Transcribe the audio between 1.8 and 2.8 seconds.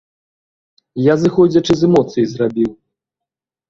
з эмоцый зрабіў.